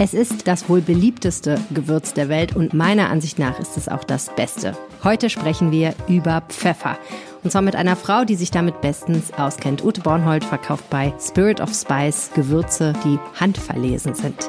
[0.00, 4.04] Es ist das wohl beliebteste Gewürz der Welt und meiner Ansicht nach ist es auch
[4.04, 4.76] das Beste.
[5.02, 6.96] Heute sprechen wir über Pfeffer.
[7.42, 9.82] Und zwar mit einer Frau, die sich damit bestens auskennt.
[9.84, 14.48] Ute Bornhold verkauft bei Spirit of Spice Gewürze, die handverlesen sind.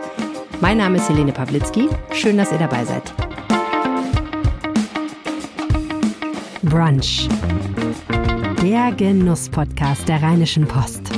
[0.62, 1.89] Mein Name ist Helene Pawlitzki.
[2.13, 3.11] Schön, dass ihr dabei seid.
[6.61, 7.27] Brunch.
[8.61, 11.09] Der Genuss-Podcast der Rheinischen Post.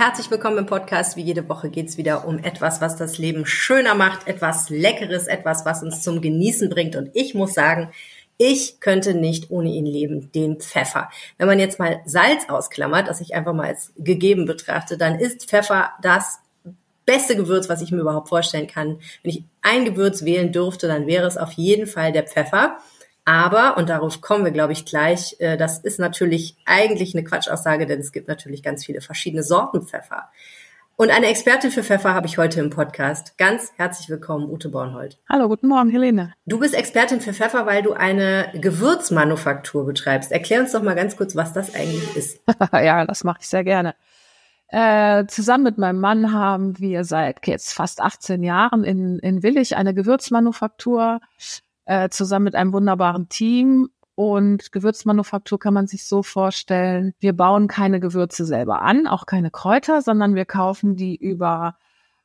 [0.00, 1.18] Herzlich willkommen im Podcast.
[1.18, 5.26] Wie jede Woche geht es wieder um etwas, was das Leben schöner macht, etwas Leckeres,
[5.26, 6.96] etwas, was uns zum Genießen bringt.
[6.96, 7.90] Und ich muss sagen,
[8.38, 11.10] ich könnte nicht ohne ihn leben, den Pfeffer.
[11.36, 15.44] Wenn man jetzt mal Salz ausklammert, das ich einfach mal als gegeben betrachte, dann ist
[15.50, 16.38] Pfeffer das
[17.04, 19.00] beste Gewürz, was ich mir überhaupt vorstellen kann.
[19.22, 22.78] Wenn ich ein Gewürz wählen dürfte, dann wäre es auf jeden Fall der Pfeffer.
[23.30, 27.86] Aber, und darauf kommen wir, glaube ich, gleich, äh, das ist natürlich eigentlich eine Quatschaussage,
[27.86, 30.30] denn es gibt natürlich ganz viele verschiedene Sorten Pfeffer.
[30.96, 33.38] Und eine Expertin für Pfeffer habe ich heute im Podcast.
[33.38, 35.16] Ganz herzlich willkommen, Ute Bornhold.
[35.28, 36.32] Hallo, guten Morgen, Helene.
[36.44, 40.32] Du bist Expertin für Pfeffer, weil du eine Gewürzmanufaktur betreibst.
[40.32, 42.40] Erklär uns doch mal ganz kurz, was das eigentlich ist.
[42.72, 43.94] ja, das mache ich sehr gerne.
[44.66, 49.76] Äh, zusammen mit meinem Mann haben wir seit jetzt fast 18 Jahren in, in Willig
[49.76, 51.20] eine Gewürzmanufaktur
[51.90, 53.90] äh, zusammen mit einem wunderbaren Team.
[54.14, 59.50] Und Gewürzmanufaktur kann man sich so vorstellen, wir bauen keine Gewürze selber an, auch keine
[59.50, 61.76] Kräuter, sondern wir kaufen die über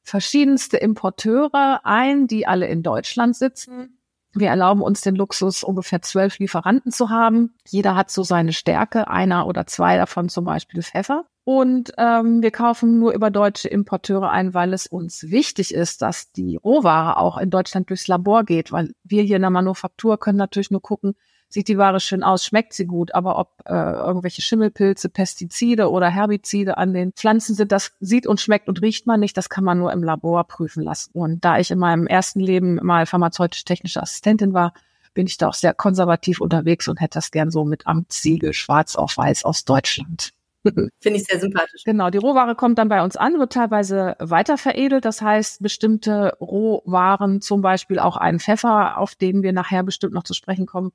[0.04, 3.98] verschiedenste Importeure ein, die alle in Deutschland sitzen.
[4.34, 7.56] Wir erlauben uns den Luxus, ungefähr zwölf Lieferanten zu haben.
[7.68, 11.26] Jeder hat so seine Stärke, einer oder zwei davon zum Beispiel Pfeffer.
[11.46, 16.32] Und ähm, wir kaufen nur über deutsche Importeure ein, weil es uns wichtig ist, dass
[16.32, 20.40] die Rohware auch in Deutschland durchs Labor geht, weil wir hier in der Manufaktur können
[20.40, 21.14] natürlich nur gucken,
[21.48, 26.10] sieht die Ware schön aus, schmeckt sie gut, aber ob äh, irgendwelche Schimmelpilze, Pestizide oder
[26.10, 29.64] Herbizide an den Pflanzen sind, das sieht und schmeckt und riecht man nicht, das kann
[29.64, 31.12] man nur im Labor prüfen lassen.
[31.14, 34.74] Und da ich in meinem ersten Leben mal pharmazeutisch-technische Assistentin war,
[35.14, 38.96] bin ich da auch sehr konservativ unterwegs und hätte das gern so mit Amtssiegel schwarz
[38.96, 40.35] auf weiß aus Deutschland.
[41.00, 41.84] Finde ich sehr sympathisch.
[41.84, 45.06] Genau, die Rohware kommt dann bei uns an, wird teilweise weiter veredelt.
[45.06, 50.24] Das heißt, bestimmte Rohwaren, zum Beispiel auch einen Pfeffer, auf den wir nachher bestimmt noch
[50.24, 50.92] zu sprechen kommen,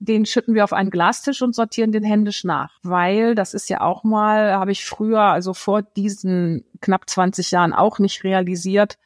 [0.00, 2.78] den schütten wir auf einen Glastisch und sortieren den händisch nach.
[2.82, 7.72] Weil, das ist ja auch mal, habe ich früher, also vor diesen knapp 20 Jahren
[7.72, 8.96] auch nicht realisiert.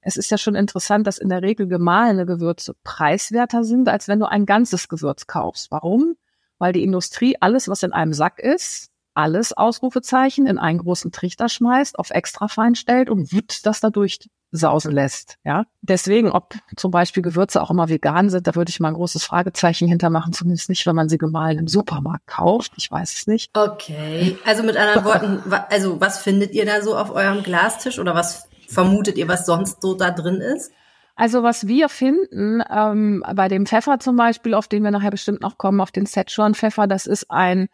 [0.00, 4.20] Es ist ja schon interessant, dass in der Regel gemahlene Gewürze preiswerter sind, als wenn
[4.20, 5.70] du ein ganzes Gewürz kaufst.
[5.70, 6.16] Warum?
[6.58, 11.48] Weil die Industrie alles, was in einem Sack ist, alles Ausrufezeichen in einen großen Trichter
[11.48, 15.38] schmeißt, auf extra fein stellt und wut das da durchsausen lässt.
[15.44, 18.94] Ja, deswegen, ob zum Beispiel Gewürze auch immer vegan sind, da würde ich mal ein
[18.94, 22.72] großes Fragezeichen hintermachen, zumindest nicht, wenn man sie gemahlen im Supermarkt kauft.
[22.76, 23.50] Ich weiß es nicht.
[23.58, 28.14] Okay, also mit anderen Worten, also was findet ihr da so auf eurem Glastisch oder
[28.14, 30.70] was vermutet ihr, was sonst so da drin ist?
[31.16, 35.40] Also was wir finden, ähm, bei dem Pfeffer zum Beispiel, auf den wir nachher bestimmt
[35.40, 37.68] noch kommen, auf den Szechuan-Pfeffer, das ist ein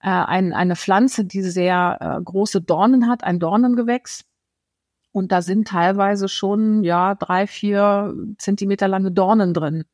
[0.00, 4.24] äh, ein, eine Pflanze, die sehr äh, große Dornen hat, ein Dornengewächs.
[5.12, 9.84] Und da sind teilweise schon ja drei, vier Zentimeter lange Dornen drin.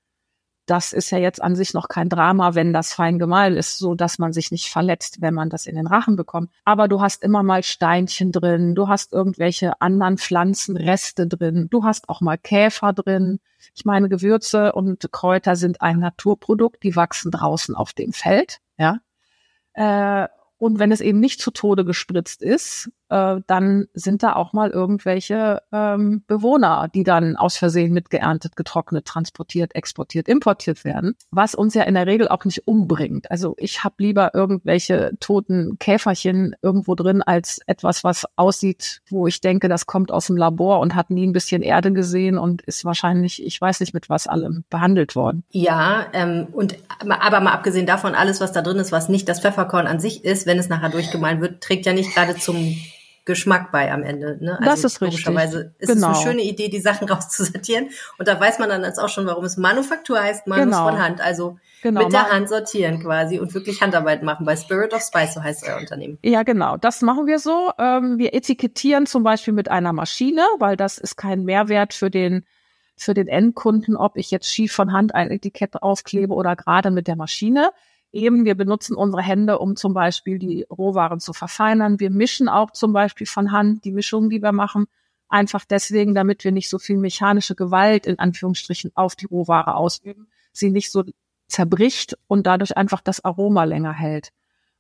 [0.67, 3.95] Das ist ja jetzt an sich noch kein Drama, wenn das fein gemahlen ist, so
[3.95, 6.51] dass man sich nicht verletzt, wenn man das in den Rachen bekommt.
[6.65, 12.09] Aber du hast immer mal Steinchen drin, du hast irgendwelche anderen Pflanzenreste drin, du hast
[12.09, 13.41] auch mal Käfer drin.
[13.75, 19.01] Ich meine, Gewürze und Kräuter sind ein Naturprodukt, die wachsen draußen auf dem Feld, ja.
[19.75, 24.53] Äh, und wenn es eben nicht zu Tode gespritzt ist, äh, dann sind da auch
[24.53, 31.55] mal irgendwelche ähm, Bewohner, die dann aus Versehen mitgeerntet, getrocknet, transportiert, exportiert, importiert werden, was
[31.55, 33.31] uns ja in der Regel auch nicht umbringt.
[33.31, 39.41] Also ich habe lieber irgendwelche toten Käferchen irgendwo drin als etwas, was aussieht, wo ich
[39.41, 42.85] denke, das kommt aus dem Labor und hat nie ein bisschen Erde gesehen und ist
[42.85, 45.45] wahrscheinlich, ich weiß nicht mit was allem behandelt worden.
[45.51, 49.41] Ja, ähm, und aber mal abgesehen davon, alles, was da drin ist, was nicht das
[49.41, 52.77] Pfefferkorn an sich ist, wenn es nachher durchgemahlen wird, trägt ja nicht gerade zum
[53.25, 54.37] Geschmack bei am Ende.
[54.41, 54.59] Ne?
[54.59, 55.25] Also das ist richtig.
[55.25, 56.11] Logischerweise ist genau.
[56.11, 57.89] es eine schöne Idee, die Sachen rauszusortieren.
[58.19, 60.83] Und da weiß man dann jetzt auch schon, warum es Manufaktur heißt, man genau.
[60.83, 61.21] muss von Hand.
[61.23, 62.03] Also genau.
[62.03, 64.45] mit der Hand sortieren quasi und wirklich Handarbeit machen.
[64.45, 66.19] Bei Spirit of Spice, so heißt euer Unternehmen.
[66.23, 66.77] Ja, genau.
[66.77, 67.71] Das machen wir so.
[67.79, 72.45] Ähm, wir etikettieren zum Beispiel mit einer Maschine, weil das ist kein Mehrwert für den
[72.97, 77.09] für den Endkunden, ob ich jetzt schief von Hand ein Etikett aufklebe oder gerade mit
[77.09, 77.73] der Maschine
[78.15, 82.01] eben, wir benutzen unsere Hände, um zum Beispiel die Rohwaren zu verfeinern.
[82.01, 84.87] Wir mischen auch zum Beispiel von Hand die Mischungen, die wir machen,
[85.29, 90.29] einfach deswegen, damit wir nicht so viel mechanische Gewalt in Anführungsstrichen auf die Rohware ausüben,
[90.53, 91.05] sie nicht so
[91.49, 94.33] zerbricht und dadurch einfach das Aroma länger hält.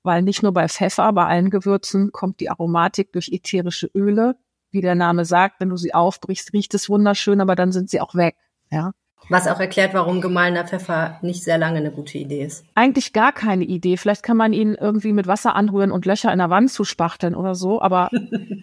[0.04, 4.36] weil nicht nur bei Pfeffer, bei allen Gewürzen kommt die Aromatik durch ätherische Öle.
[4.70, 8.00] Wie der Name sagt, wenn du sie aufbrichst, riecht es wunderschön, aber dann sind sie
[8.00, 8.36] auch weg.
[8.70, 8.92] Ja.
[9.28, 12.64] Was auch erklärt, warum gemahlener Pfeffer nicht sehr lange eine gute Idee ist.
[12.74, 13.96] Eigentlich gar keine Idee.
[13.96, 17.54] Vielleicht kann man ihn irgendwie mit Wasser anrühren und Löcher in der Wand zuspachteln oder
[17.54, 18.10] so, aber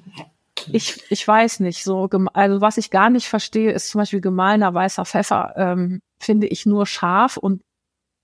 [0.72, 1.84] ich, ich weiß nicht.
[1.84, 6.48] So, also was ich gar nicht verstehe, ist zum Beispiel gemahlener weißer Pfeffer, ähm, finde
[6.48, 7.62] ich nur scharf und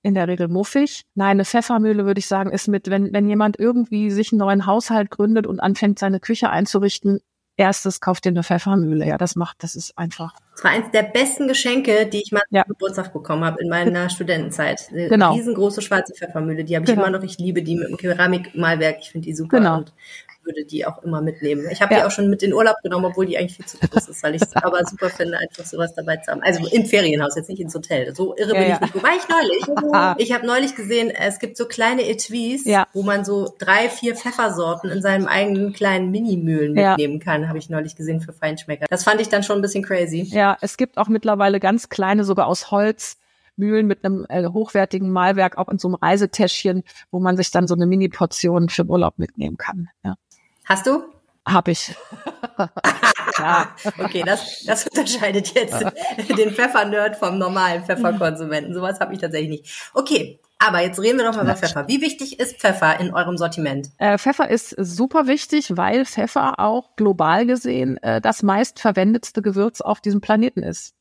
[0.04, 1.04] in der Regel muffig.
[1.16, 4.66] Nein, eine Pfeffermühle würde ich sagen, ist mit, wenn, wenn jemand irgendwie sich einen neuen
[4.66, 7.20] Haushalt gründet und anfängt, seine Küche einzurichten,
[7.58, 9.06] erstes kauft dir eine Pfeffermühle.
[9.06, 10.34] Ja, das macht, das ist einfach.
[10.54, 12.64] Das war eins der besten Geschenke, die ich mal ja.
[12.64, 14.88] zum Geburtstag bekommen habe in meiner Studentenzeit.
[14.92, 15.34] Eine genau.
[15.34, 17.06] riesengroße schwarze Pfeffermühle, die habe ich genau.
[17.06, 17.24] immer noch.
[17.24, 18.98] Ich liebe die mit dem Keramikmalwerk.
[19.02, 19.58] Ich finde die super.
[19.58, 19.78] Genau.
[19.80, 19.94] Und
[20.48, 21.68] würde die auch immer mitnehmen.
[21.72, 22.00] Ich habe ja.
[22.00, 24.34] die auch schon mit in Urlaub genommen, obwohl die eigentlich viel zu groß ist, weil
[24.34, 26.42] ich es aber super finde, einfach sowas dabei zu haben.
[26.42, 28.16] Also im Ferienhaus, jetzt nicht ins Hotel.
[28.16, 28.96] So irre ja, bin ich nicht.
[28.96, 33.54] Wobei ich neulich, ich habe neulich gesehen, es gibt so kleine Etuis, wo man so
[33.60, 38.34] drei, vier Pfeffersorten in seinem eigenen kleinen Minimühlen mitnehmen kann, habe ich neulich gesehen für
[38.34, 38.86] Feinschmecker.
[38.90, 40.22] Das fand ich dann schon ein bisschen crazy.
[40.22, 43.18] Ja, es gibt auch mittlerweile ganz kleine, sogar aus Holz,
[43.58, 47.68] Mühlen mit einem äh, hochwertigen Malwerk, auch in so einem Reisetäschchen, wo man sich dann
[47.68, 49.90] so eine Mini-Portion für den Urlaub mitnehmen kann.
[50.04, 50.16] Ja.
[50.68, 51.04] Hast du?
[51.46, 51.96] Hab ich.
[53.38, 53.70] ja.
[54.00, 55.82] Okay, das, das unterscheidet jetzt
[56.38, 58.74] den Pfeffernerd vom normalen Pfefferkonsumenten.
[58.74, 59.92] Sowas habe ich tatsächlich nicht.
[59.94, 61.88] Okay, aber jetzt reden wir doch mal über Pfeffer.
[61.88, 63.92] Wie wichtig ist Pfeffer in eurem Sortiment?
[63.98, 70.02] Äh, Pfeffer ist super wichtig, weil Pfeffer auch global gesehen äh, das meistverwendetste Gewürz auf
[70.02, 70.96] diesem Planeten ist.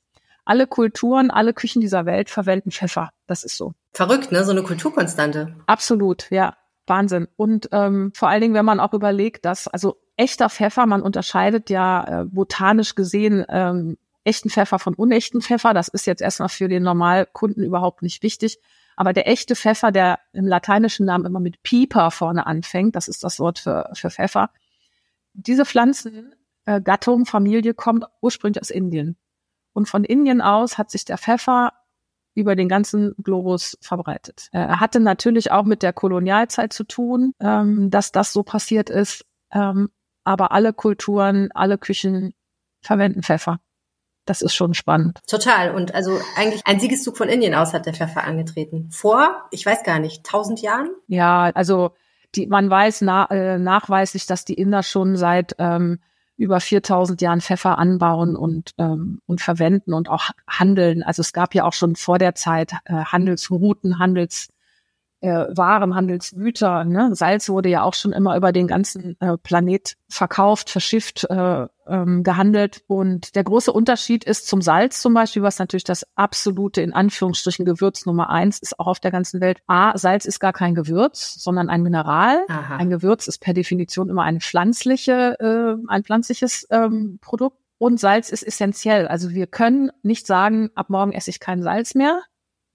[0.44, 3.10] Alle Kulturen, alle Küchen dieser Welt verwenden Pfeffer.
[3.26, 3.72] Das ist so.
[3.92, 4.44] Verrückt, ne?
[4.44, 5.56] So eine Kulturkonstante.
[5.66, 6.54] Absolut, ja.
[6.86, 7.28] Wahnsinn.
[7.36, 11.70] Und ähm, vor allen Dingen, wenn man auch überlegt, dass also echter Pfeffer, man unterscheidet
[11.70, 15.72] ja äh, botanisch gesehen ähm, echten Pfeffer von unechten Pfeffer.
[15.72, 18.58] Das ist jetzt erstmal für den Normalkunden überhaupt nicht wichtig.
[18.96, 23.22] Aber der echte Pfeffer, der im lateinischen Namen immer mit Pieper vorne anfängt, das ist
[23.22, 24.50] das Wort für, für Pfeffer.
[25.34, 29.16] Diese Pflanzengattung, äh, Familie kommt ursprünglich aus Indien.
[29.74, 31.72] Und von Indien aus hat sich der Pfeffer
[32.36, 34.48] über den ganzen Globus verbreitet.
[34.52, 38.90] Er äh, hatte natürlich auch mit der Kolonialzeit zu tun, ähm, dass das so passiert
[38.90, 39.24] ist.
[39.52, 39.88] Ähm,
[40.22, 42.34] aber alle Kulturen, alle Küchen
[42.82, 43.58] verwenden Pfeffer.
[44.26, 45.20] Das ist schon spannend.
[45.26, 45.74] Total.
[45.74, 48.90] Und also eigentlich ein Siegeszug von Indien aus hat der Pfeffer angetreten.
[48.90, 50.90] Vor, ich weiß gar nicht, tausend Jahren?
[51.06, 51.92] Ja, also
[52.34, 56.00] die, man weiß na, äh, nachweislich, dass die Inder schon seit ähm,
[56.36, 61.02] über 4000 Jahren Pfeffer anbauen und, ähm, und verwenden und auch handeln.
[61.02, 64.48] Also es gab ja auch schon vor der Zeit äh, Handelsrouten, Handels
[65.20, 66.84] äh, Waren, Handelsgüter.
[66.84, 67.14] Ne?
[67.14, 72.22] Salz wurde ja auch schon immer über den ganzen äh, Planet verkauft, verschifft, äh, ähm,
[72.22, 72.82] gehandelt.
[72.86, 77.64] Und der große Unterschied ist zum Salz zum Beispiel, was natürlich das absolute, in Anführungsstrichen,
[77.64, 79.60] Gewürz Nummer eins ist, auch auf der ganzen Welt.
[79.66, 82.40] A, Salz ist gar kein Gewürz, sondern ein Mineral.
[82.48, 82.76] Aha.
[82.76, 87.58] Ein Gewürz ist per Definition immer eine pflanzliche, äh, ein pflanzliches ähm, Produkt.
[87.78, 89.06] Und Salz ist essentiell.
[89.06, 92.22] Also wir können nicht sagen, ab morgen esse ich kein Salz mehr.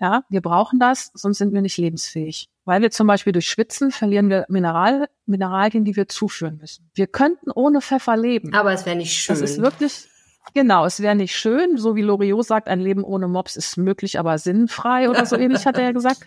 [0.01, 2.49] Ja, wir brauchen das, sonst sind wir nicht lebensfähig.
[2.65, 6.89] Weil wir zum Beispiel durch Schwitzen verlieren wir Mineral, Mineralien, die wir zuführen müssen.
[6.95, 8.51] Wir könnten ohne Pfeffer leben.
[8.55, 9.39] Aber es wäre nicht schön.
[9.39, 10.07] Das ist wirklich,
[10.55, 11.77] genau, es wäre nicht schön.
[11.77, 15.67] So wie Loriot sagt, ein Leben ohne Mops ist möglich, aber sinnfrei oder so ähnlich
[15.67, 16.21] hat er ja gesagt.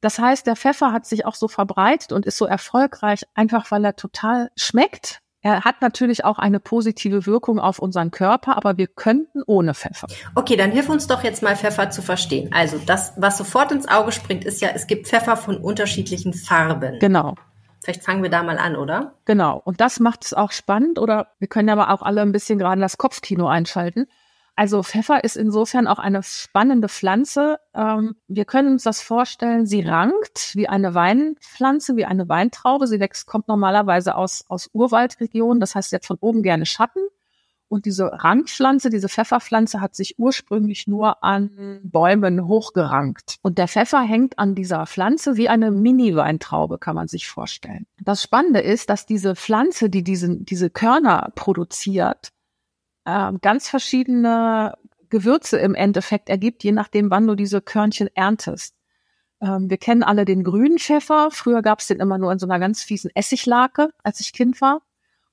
[0.00, 3.84] Das heißt, der Pfeffer hat sich auch so verbreitet und ist so erfolgreich, einfach weil
[3.84, 8.86] er total schmeckt er hat natürlich auch eine positive Wirkung auf unseren Körper, aber wir
[8.86, 10.08] könnten ohne Pfeffer.
[10.34, 12.50] Okay, dann hilf uns doch jetzt mal Pfeffer zu verstehen.
[12.54, 16.98] Also das, was sofort ins Auge springt, ist ja, es gibt Pfeffer von unterschiedlichen Farben.
[16.98, 17.34] Genau.
[17.82, 19.12] Vielleicht fangen wir da mal an, oder?
[19.26, 19.60] Genau.
[19.62, 20.98] Und das macht es auch spannend.
[20.98, 24.06] Oder wir können aber auch alle ein bisschen gerade das Kopfkino einschalten.
[24.56, 27.58] Also Pfeffer ist insofern auch eine spannende Pflanze.
[27.74, 32.86] Ähm, wir können uns das vorstellen, sie rankt wie eine Weinpflanze, wie eine Weintraube.
[32.86, 35.60] Sie wächst, kommt normalerweise aus, aus Urwaldregionen.
[35.60, 37.00] Das heißt, sie hat von oben gerne Schatten.
[37.66, 43.38] Und diese Rankpflanze, diese Pfefferpflanze hat sich ursprünglich nur an Bäumen hochgerankt.
[43.42, 47.86] Und der Pfeffer hängt an dieser Pflanze wie eine Mini-Weintraube, kann man sich vorstellen.
[48.00, 52.28] Das Spannende ist, dass diese Pflanze, die diese, diese Körner produziert,
[53.04, 54.74] äh, ganz verschiedene
[55.10, 58.74] Gewürze im Endeffekt ergibt, je nachdem, wann du diese Körnchen erntest.
[59.40, 61.30] Ähm, wir kennen alle den grünen Pfeffer.
[61.30, 64.60] Früher gab es den immer nur in so einer ganz fiesen Essiglake, als ich Kind
[64.60, 64.82] war.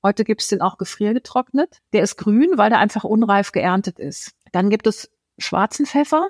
[0.02, 1.80] Heute gibt es den auch gefriergetrocknet.
[1.92, 4.32] Der ist grün, weil der einfach unreif geerntet ist.
[4.50, 6.28] Dann gibt es schwarzen Pfeffer,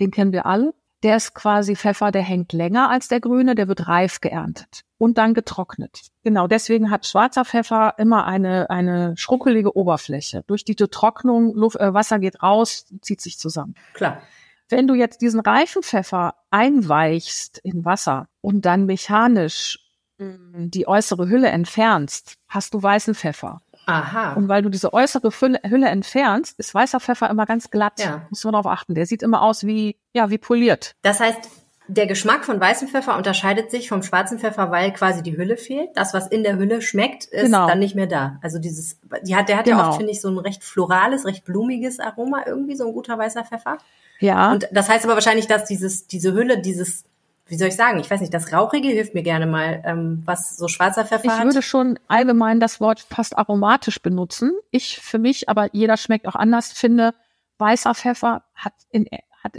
[0.00, 0.72] den kennen wir alle.
[1.04, 5.16] Der ist quasi Pfeffer, der hängt länger als der grüne, der wird reif geerntet und
[5.16, 6.08] dann getrocknet.
[6.24, 10.42] Genau, deswegen hat schwarzer Pfeffer immer eine, eine schruckelige Oberfläche.
[10.48, 13.74] Durch diese Trocknung, Luft, äh, Wasser geht raus, zieht sich zusammen.
[13.94, 14.20] Klar.
[14.68, 19.78] Wenn du jetzt diesen reifen Pfeffer einweichst in Wasser und dann mechanisch
[20.18, 23.62] mm, die äußere Hülle entfernst, hast du weißen Pfeffer.
[23.88, 24.34] Aha.
[24.34, 27.94] Und weil du diese äußere Hülle, Hülle entfernst, ist weißer Pfeffer immer ganz glatt.
[27.98, 28.22] Ja.
[28.28, 28.94] Muss man darauf achten.
[28.94, 30.94] Der sieht immer aus wie, ja, wie poliert.
[31.02, 31.38] Das heißt,
[31.90, 35.88] der Geschmack von weißem Pfeffer unterscheidet sich vom schwarzen Pfeffer, weil quasi die Hülle fehlt.
[35.94, 37.66] Das, was in der Hülle schmeckt, ist Genau.
[37.66, 38.38] dann nicht mehr da.
[38.42, 39.88] Also dieses, die hat, der hat ja Genau.
[39.88, 43.44] oft, finde ich, so ein recht florales, recht blumiges Aroma irgendwie, so ein guter weißer
[43.46, 43.78] Pfeffer.
[44.20, 44.52] Ja.
[44.52, 47.04] Und das heißt aber wahrscheinlich, dass dieses, diese Hülle, dieses,
[47.48, 50.56] wie soll ich sagen, ich weiß nicht, das Rauchige hilft mir gerne mal, ähm, was
[50.56, 51.44] so schwarzer Pfeffer Ich hat.
[51.44, 54.52] würde schon allgemein das Wort fast aromatisch benutzen.
[54.70, 57.14] Ich für mich, aber jeder schmeckt auch anders, finde,
[57.58, 59.06] weißer Pfeffer hat, in,
[59.42, 59.56] hat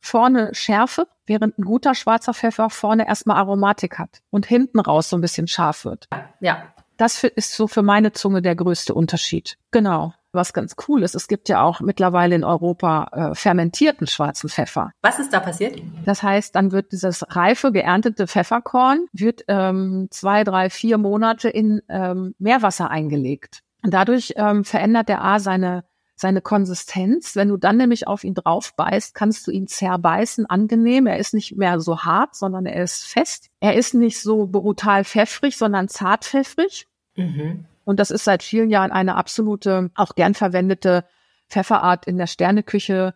[0.00, 5.16] vorne Schärfe, während ein guter schwarzer Pfeffer vorne erstmal Aromatik hat und hinten raus so
[5.16, 6.08] ein bisschen scharf wird.
[6.40, 6.62] ja.
[6.96, 9.56] Das für, ist so für meine Zunge der größte Unterschied.
[9.70, 10.12] Genau.
[10.32, 14.92] Was ganz cool ist, es gibt ja auch mittlerweile in Europa äh, fermentierten schwarzen Pfeffer.
[15.02, 15.80] Was ist da passiert?
[16.04, 21.82] Das heißt, dann wird dieses reife geerntete Pfefferkorn wird ähm, zwei, drei, vier Monate in
[21.88, 23.60] ähm, Meerwasser eingelegt.
[23.82, 25.84] Und dadurch ähm, verändert der A seine
[26.20, 27.34] seine Konsistenz.
[27.34, 31.06] Wenn du dann nämlich auf ihn drauf beißt, kannst du ihn zerbeißen, angenehm.
[31.06, 33.48] Er ist nicht mehr so hart, sondern er ist fest.
[33.60, 36.86] Er ist nicht so brutal pfeffrig, sondern zart pfeffrig.
[37.16, 37.64] Mhm.
[37.90, 41.04] Und das ist seit vielen Jahren eine absolute, auch gern verwendete
[41.48, 43.14] Pfefferart in der Sterneküche,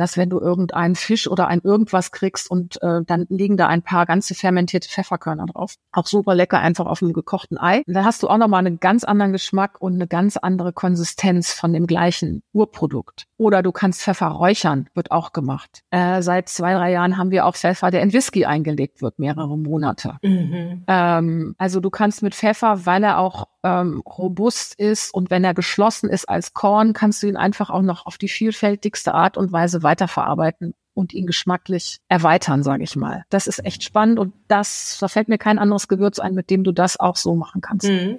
[0.00, 3.82] dass wenn du irgendeinen Fisch oder ein irgendwas kriegst und äh, dann liegen da ein
[3.82, 5.74] paar ganze fermentierte Pfefferkörner drauf.
[5.92, 7.82] Auch super lecker, einfach auf einem gekochten Ei.
[7.86, 11.52] Und dann hast du auch nochmal einen ganz anderen Geschmack und eine ganz andere Konsistenz
[11.52, 13.26] von dem gleichen Urprodukt.
[13.36, 15.82] Oder du kannst Pfeffer räuchern, wird auch gemacht.
[15.90, 19.58] Äh, seit zwei, drei Jahren haben wir auch Pfeffer, der in Whisky eingelegt wird, mehrere
[19.58, 20.16] Monate.
[20.22, 20.84] Mhm.
[20.86, 25.54] Ähm, also du kannst mit Pfeffer, weil er auch ähm, robust ist und wenn er
[25.54, 29.52] geschlossen ist als Korn, kannst du ihn einfach auch noch auf die vielfältigste Art und
[29.52, 33.24] Weise weiterverarbeiten und ihn geschmacklich erweitern, sage ich mal.
[33.30, 36.64] Das ist echt spannend und das, da fällt mir kein anderes Gewürz ein, mit dem
[36.64, 37.88] du das auch so machen kannst.
[37.88, 38.18] Mhm.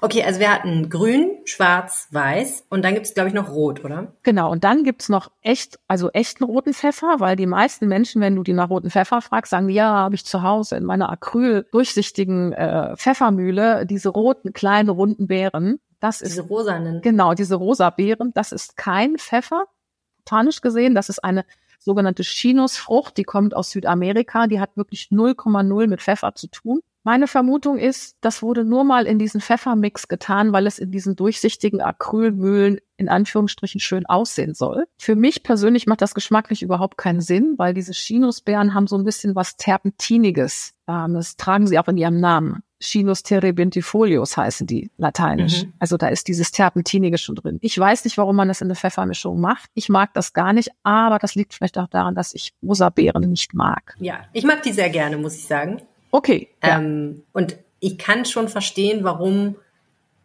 [0.00, 3.84] Okay, also wir hatten grün, schwarz, weiß und dann gibt es, glaube ich, noch rot,
[3.84, 4.12] oder?
[4.22, 8.36] Genau, und dann gibt's noch echt, also echten roten Pfeffer, weil die meisten Menschen, wenn
[8.36, 11.66] du die nach roten Pfeffer fragst, sagen, ja, habe ich zu Hause in meiner Acryl
[11.72, 15.80] durchsichtigen äh, Pfeffermühle diese roten, kleinen, runden Beeren.
[15.98, 17.00] Das ist Diese rosanen.
[17.02, 19.66] Genau, diese rosa Beeren, das ist kein Pfeffer,
[20.24, 20.94] botanisch gesehen.
[20.94, 21.44] Das ist eine
[21.78, 24.46] sogenannte Chinusfrucht, die kommt aus Südamerika.
[24.46, 26.80] Die hat wirklich 0,0 mit Pfeffer zu tun.
[27.04, 31.16] Meine Vermutung ist, das wurde nur mal in diesen Pfeffermix getan, weil es in diesen
[31.16, 34.86] durchsichtigen Acrylmühlen in Anführungsstrichen schön aussehen soll.
[34.98, 39.02] Für mich persönlich macht das geschmacklich überhaupt keinen Sinn, weil diese Chinusbeeren haben so ein
[39.02, 40.74] bisschen was Terpentiniges.
[40.86, 42.62] Ähm, das tragen sie auch in ihrem Namen.
[42.82, 45.64] Chinus terebintifolius heißen die lateinisch.
[45.64, 45.72] Mhm.
[45.78, 47.58] Also da ist dieses Terpentinige schon drin.
[47.62, 49.70] Ich weiß nicht, warum man das in eine Pfeffermischung macht.
[49.74, 53.30] Ich mag das gar nicht, aber das liegt vielleicht auch daran, dass ich rosa Beeren
[53.30, 53.94] nicht mag.
[54.00, 55.80] Ja, ich mag die sehr gerne, muss ich sagen.
[56.10, 56.48] Okay.
[56.62, 56.78] Ja.
[56.78, 59.56] Ähm, und ich kann schon verstehen, warum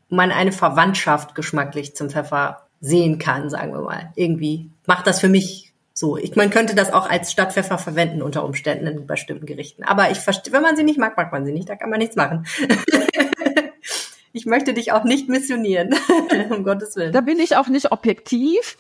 [0.10, 4.12] man eine Verwandtschaft geschmacklich zum Pfeffer sehen kann, sagen wir mal.
[4.16, 5.67] Irgendwie macht das für mich
[5.98, 6.16] so.
[6.16, 9.84] Ich, man könnte das auch als Stadtpfeffer verwenden unter Umständen in bestimmten Gerichten.
[9.84, 11.70] Aber ich verstehe, wenn man sie nicht mag, mag man sie nicht.
[11.70, 12.46] Da kann man nichts machen.
[14.32, 15.96] ich möchte dich auch nicht missionieren,
[16.52, 17.14] um Gottes Willen.
[17.14, 18.78] Da bin ich auch nicht objektiv.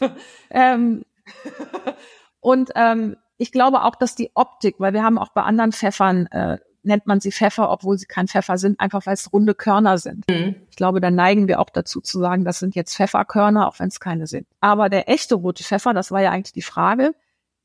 [0.52, 1.06] ähm,
[2.40, 6.28] und ähm, ich glaube auch, dass die Optik, weil wir haben auch bei anderen Pfeffern,
[6.28, 9.98] äh, nennt man sie Pfeffer, obwohl sie kein Pfeffer sind, einfach weil es runde Körner
[9.98, 10.25] sind.
[10.29, 10.56] Mhm.
[10.70, 13.89] Ich glaube, da neigen wir auch dazu zu sagen, das sind jetzt Pfefferkörner, auch wenn
[13.89, 14.48] es keine sind.
[14.62, 17.13] Aber der echte rote Pfeffer, das war ja eigentlich die Frage,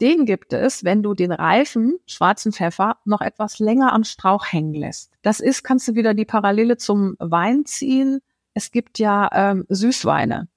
[0.00, 4.74] den gibt es, wenn du den reifen schwarzen Pfeffer noch etwas länger am Strauch hängen
[4.74, 5.12] lässt.
[5.22, 8.20] Das ist, kannst du wieder die Parallele zum Wein ziehen.
[8.52, 10.48] Es gibt ja ähm, Süßweine.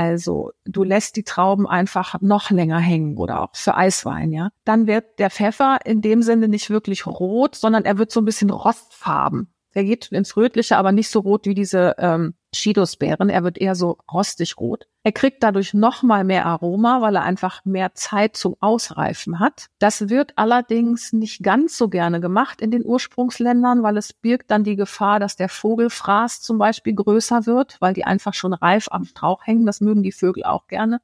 [0.00, 4.48] Also du lässt die Trauben einfach noch länger hängen oder auch für Eiswein, ja.
[4.64, 8.24] Dann wird der Pfeffer in dem Sinne nicht wirklich rot, sondern er wird so ein
[8.24, 9.52] bisschen rostfarben.
[9.74, 13.28] Der geht ins Rötliche, aber nicht so rot wie diese ähm, Chidosbeeren.
[13.28, 14.88] Er wird eher so rostig rot.
[15.04, 19.66] Er kriegt dadurch noch mal mehr Aroma, weil er einfach mehr Zeit zum Ausreifen hat.
[19.78, 24.64] Das wird allerdings nicht ganz so gerne gemacht in den Ursprungsländern, weil es birgt dann
[24.64, 29.04] die Gefahr, dass der Vogelfraß zum Beispiel größer wird, weil die einfach schon reif am
[29.04, 29.66] Strauch hängen.
[29.66, 31.00] Das mögen die Vögel auch gerne.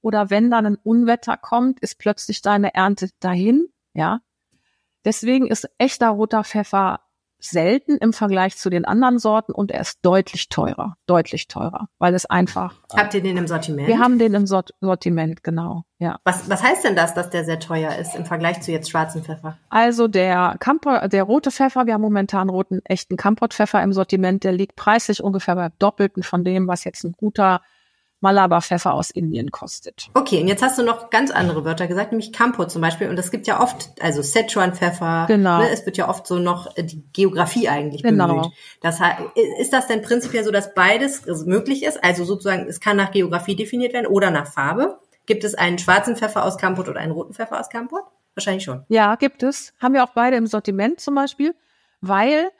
[0.00, 4.20] Oder wenn dann ein Unwetter kommt, ist plötzlich deine Ernte dahin, ja.
[5.04, 7.00] Deswegen ist echter roter Pfeffer
[7.44, 12.14] selten im Vergleich zu den anderen Sorten und er ist deutlich teurer, deutlich teurer, weil
[12.14, 12.74] es einfach.
[12.94, 13.88] Habt ihr den im Sortiment?
[13.88, 16.18] Wir haben den im Sort Sortiment, genau, ja.
[16.24, 19.22] was, was heißt denn das, dass der sehr teuer ist im Vergleich zu jetzt schwarzen
[19.22, 19.58] Pfeffer?
[19.68, 24.52] Also der Kampot, der rote Pfeffer, wir haben momentan roten echten Kampot-Pfeffer im Sortiment, der
[24.52, 27.60] liegt preislich ungefähr beim Doppelten von dem, was jetzt ein guter
[28.24, 30.08] Malabar-Pfeffer aus Indien kostet.
[30.14, 33.10] Okay, und jetzt hast du noch ganz andere Wörter gesagt, nämlich Campo zum Beispiel.
[33.10, 35.26] Und es gibt ja oft, also Szechuan-Pfeffer.
[35.28, 35.58] Genau.
[35.58, 38.28] Ne, es wird ja oft so noch äh, die Geografie eigentlich genau.
[38.28, 38.46] bemüht.
[38.80, 39.20] Das heißt,
[39.60, 42.02] ist das denn prinzipiell so, dass beides möglich ist?
[42.02, 44.98] Also sozusagen, es kann nach Geografie definiert werden oder nach Farbe?
[45.26, 48.02] Gibt es einen schwarzen Pfeffer aus Kampot oder einen roten Pfeffer aus Kampot?
[48.34, 48.84] Wahrscheinlich schon.
[48.88, 49.74] Ja, gibt es.
[49.80, 51.54] Haben wir auch beide im Sortiment zum Beispiel,
[52.00, 52.50] weil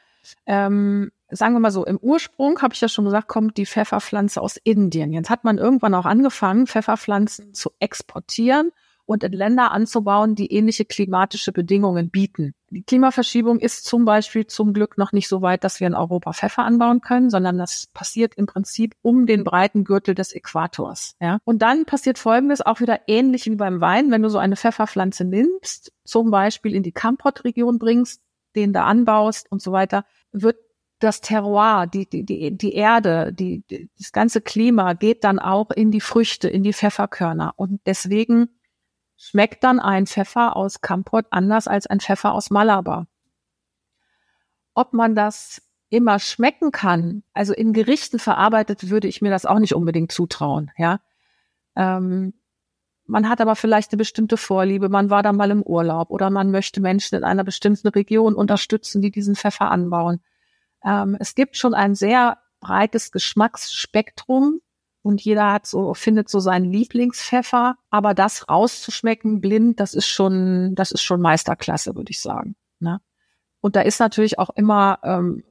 [0.46, 4.40] ähm, sagen wir mal so, im Ursprung, habe ich ja schon gesagt, kommt die Pfefferpflanze
[4.40, 5.12] aus Indien.
[5.12, 8.70] Jetzt hat man irgendwann auch angefangen, Pfefferpflanzen zu exportieren
[9.06, 12.54] und in Länder anzubauen, die ähnliche klimatische Bedingungen bieten.
[12.70, 16.32] Die Klimaverschiebung ist zum Beispiel zum Glück noch nicht so weit, dass wir in Europa
[16.32, 21.16] Pfeffer anbauen können, sondern das passiert im Prinzip um den breiten Gürtel des Äquators.
[21.20, 21.38] Ja?
[21.44, 25.24] Und dann passiert Folgendes auch wieder ähnlich wie beim Wein, wenn du so eine Pfefferpflanze
[25.24, 28.22] nimmst, zum Beispiel in die Kampot-Region bringst,
[28.56, 30.56] den da anbaust und so weiter, wird
[31.04, 35.70] das Terroir, die, die, die, die Erde, die, die, das ganze Klima geht dann auch
[35.70, 37.52] in die Früchte, in die Pfefferkörner.
[37.56, 38.48] Und deswegen
[39.16, 43.06] schmeckt dann ein Pfeffer aus Kampot anders als ein Pfeffer aus Malabar.
[44.74, 49.58] Ob man das immer schmecken kann, also in Gerichten verarbeitet, würde ich mir das auch
[49.60, 51.00] nicht unbedingt zutrauen, ja.
[51.76, 52.34] Ähm,
[53.06, 56.50] man hat aber vielleicht eine bestimmte Vorliebe, man war da mal im Urlaub oder man
[56.50, 60.20] möchte Menschen in einer bestimmten Region unterstützen, die diesen Pfeffer anbauen.
[60.84, 64.60] Ähm, es gibt schon ein sehr breites Geschmacksspektrum
[65.02, 67.76] und jeder hat so, findet so seinen Lieblingspfeffer.
[67.90, 72.56] Aber das rauszuschmecken blind, das ist schon, das ist schon Meisterklasse, würde ich sagen.
[72.80, 73.00] Ne?
[73.60, 75.44] Und da ist natürlich auch immer, ähm,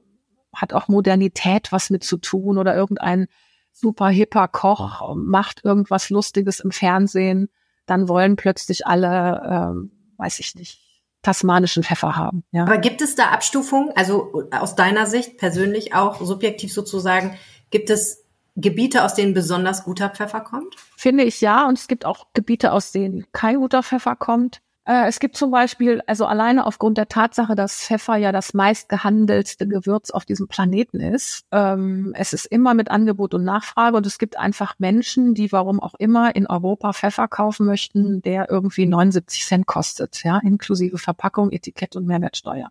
[0.54, 3.26] hat auch Modernität was mit zu tun oder irgendein
[3.72, 7.48] super hipper Koch macht irgendwas Lustiges im Fernsehen,
[7.86, 10.83] dann wollen plötzlich alle, ähm, weiß ich nicht,
[11.24, 12.44] tasmanischen Pfeffer haben.
[12.52, 12.62] Ja.
[12.62, 13.90] Aber gibt es da Abstufungen?
[13.96, 17.36] Also aus deiner Sicht persönlich auch subjektiv sozusagen,
[17.70, 18.24] gibt es
[18.56, 20.76] Gebiete, aus denen besonders guter Pfeffer kommt?
[20.96, 21.66] Finde ich ja.
[21.66, 24.60] Und es gibt auch Gebiete, aus denen kein guter Pfeffer kommt.
[24.86, 29.66] Äh, es gibt zum Beispiel, also alleine aufgrund der Tatsache, dass Pfeffer ja das meistgehandelste
[29.66, 31.44] Gewürz auf diesem Planeten ist.
[31.52, 35.80] Ähm, es ist immer mit Angebot und Nachfrage und es gibt einfach Menschen, die warum
[35.80, 41.50] auch immer in Europa Pfeffer kaufen möchten, der irgendwie 79 Cent kostet, ja, inklusive Verpackung,
[41.50, 42.68] Etikett und Mehrwertsteuer.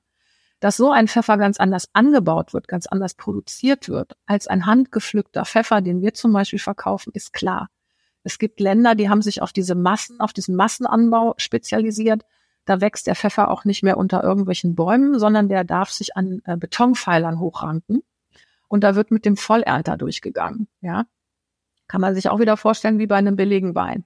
[0.60, 5.46] Dass so ein Pfeffer ganz anders angebaut wird, ganz anders produziert wird, als ein handgepflückter
[5.46, 7.70] Pfeffer, den wir zum Beispiel verkaufen, ist klar.
[8.24, 12.24] Es gibt Länder, die haben sich auf diese Massen, auf diesen Massenanbau spezialisiert.
[12.66, 16.42] Da wächst der Pfeffer auch nicht mehr unter irgendwelchen Bäumen, sondern der darf sich an
[16.46, 18.04] äh, Betonpfeilern hochranken.
[18.70, 21.06] Und da wird mit dem Vollernter durchgegangen, ja.
[21.88, 24.06] Kann man sich auch wieder vorstellen wie bei einem billigen Wein.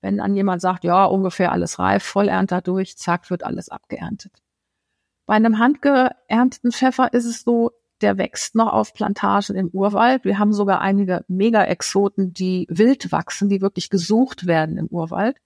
[0.00, 4.32] Wenn dann jemand sagt, ja, ungefähr alles reif, Vollernter durch, zack, wird alles abgeerntet.
[5.26, 10.24] Bei einem handgeernteten Pfeffer ist es so, der wächst noch auf Plantagen im Urwald.
[10.24, 15.36] Wir haben sogar einige Mega-Exoten, die wild wachsen, die wirklich gesucht werden im Urwald.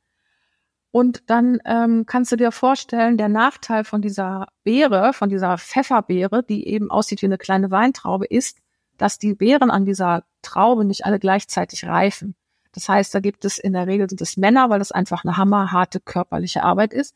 [0.90, 6.42] Und dann ähm, kannst du dir vorstellen, der Nachteil von dieser Beere, von dieser Pfefferbeere,
[6.42, 8.58] die eben aussieht wie eine kleine Weintraube, ist,
[8.98, 12.34] dass die Beeren an dieser Traube nicht alle gleichzeitig reifen.
[12.72, 15.38] Das heißt, da gibt es in der Regel sind es Männer, weil das einfach eine
[15.38, 17.14] hammerharte körperliche Arbeit ist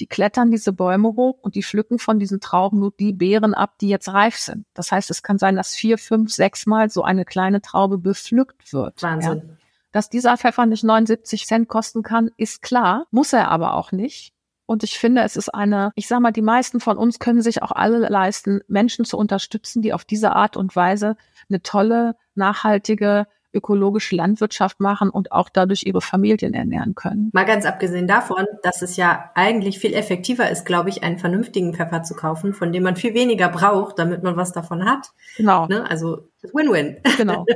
[0.00, 3.78] die klettern diese Bäume hoch und die pflücken von diesen Trauben nur die Beeren ab,
[3.80, 4.66] die jetzt reif sind.
[4.74, 8.72] Das heißt, es kann sein, dass vier, fünf, sechs Mal so eine kleine Traube bepflückt
[8.72, 9.02] wird.
[9.02, 9.42] Wahnsinn.
[9.46, 9.54] Ja.
[9.92, 14.32] Dass dieser Pfeffer nicht 79 Cent kosten kann, ist klar, muss er aber auch nicht.
[14.66, 17.62] Und ich finde, es ist eine, ich sag mal, die meisten von uns können sich
[17.62, 21.16] auch alle leisten, Menschen zu unterstützen, die auf diese Art und Weise
[21.48, 27.30] eine tolle, nachhaltige, ökologische Landwirtschaft machen und auch dadurch ihre Familien ernähren können.
[27.32, 31.74] Mal ganz abgesehen davon, dass es ja eigentlich viel effektiver ist, glaube ich, einen vernünftigen
[31.74, 35.12] Pfeffer zu kaufen, von dem man viel weniger braucht, damit man was davon hat.
[35.36, 35.66] Genau.
[35.66, 35.88] Ne?
[35.88, 36.98] Also Win-Win.
[37.16, 37.46] Genau.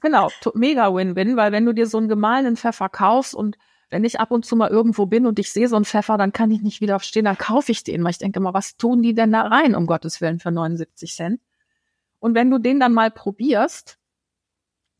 [0.00, 0.28] genau.
[0.54, 3.56] Mega Win-Win, weil wenn du dir so einen gemahlenen Pfeffer kaufst und
[3.90, 6.32] wenn ich ab und zu mal irgendwo bin und ich sehe so einen Pfeffer, dann
[6.32, 9.02] kann ich nicht wieder aufstehen, dann kaufe ich den, weil ich denke mal, was tun
[9.02, 11.40] die denn da rein, um Gottes Willen, für 79 Cent?
[12.18, 13.98] Und wenn du den dann mal probierst,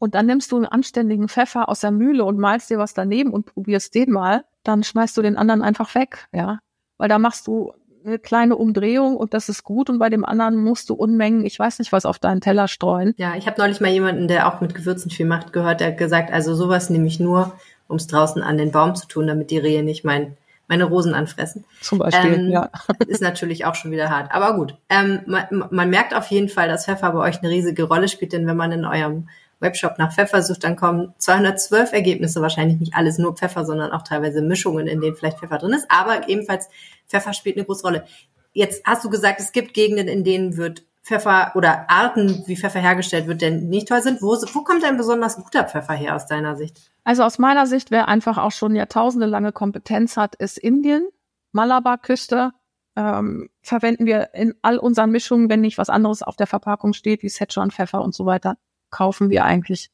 [0.05, 3.33] und dann nimmst du einen anständigen Pfeffer aus der Mühle und malst dir was daneben
[3.33, 6.59] und probierst den mal, dann schmeißt du den anderen einfach weg, ja.
[6.99, 7.73] Weil da machst du
[8.05, 11.59] eine kleine Umdrehung und das ist gut und bei dem anderen musst du Unmengen, ich
[11.59, 13.14] weiß nicht was, auf deinen Teller streuen.
[13.17, 15.97] Ja, ich habe neulich mal jemanden, der auch mit Gewürzen viel macht, gehört, der hat
[15.97, 17.55] gesagt, also sowas nehme ich nur,
[17.88, 20.37] um es draußen an den Baum zu tun, damit die Rehe nicht mein,
[20.69, 21.64] meine Rosen anfressen.
[21.81, 22.69] Zum Beispiel, ähm, ja.
[23.07, 24.33] Ist natürlich auch schon wieder hart.
[24.33, 27.85] Aber gut, ähm, man, man merkt auf jeden Fall, dass Pfeffer bei euch eine riesige
[27.85, 29.29] Rolle spielt, denn wenn man in eurem
[29.64, 34.03] Webshop nach Pfeffer sucht, dann kommen 212 Ergebnisse, wahrscheinlich nicht alles nur Pfeffer, sondern auch
[34.03, 35.87] teilweise Mischungen, in denen vielleicht Pfeffer drin ist.
[35.88, 36.68] Aber ebenfalls
[37.09, 38.05] Pfeffer spielt eine große Rolle.
[38.53, 42.81] Jetzt hast du gesagt, es gibt Gegenden, in denen wird Pfeffer oder Arten, wie Pfeffer
[42.81, 44.22] hergestellt wird, denn nicht toll sind.
[44.22, 46.81] Wo, wo kommt ein besonders guter Pfeffer her aus deiner Sicht?
[47.05, 51.09] Also aus meiner Sicht, wer einfach auch schon jahrtausende lange Kompetenz hat, ist Indien,
[51.53, 52.53] Malabar-Küste.
[52.96, 57.22] Ähm, verwenden wir in all unseren Mischungen, wenn nicht was anderes auf der Verpackung steht,
[57.22, 58.57] wie Szechuan Pfeffer und so weiter,
[58.94, 59.90] kaufen wir eigentlich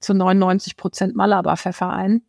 [0.00, 2.22] zu 99 Prozent Malabar-Pfeffer ein.